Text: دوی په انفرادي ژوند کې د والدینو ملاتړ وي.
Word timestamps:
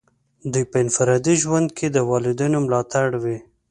دوی 0.51 0.65
په 0.71 0.77
انفرادي 0.83 1.35
ژوند 1.43 1.67
کې 1.77 1.87
د 1.89 1.97
والدینو 2.09 2.59
ملاتړ 2.65 3.07
وي. 3.23 3.37